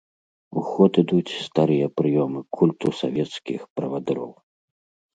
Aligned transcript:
У 0.59 0.63
ход 0.69 0.91
ідуць 1.03 1.37
старыя 1.43 1.91
прыёмы 2.03 2.41
культу 2.57 2.87
савецкіх 3.03 3.61
правадыроў. 3.79 4.31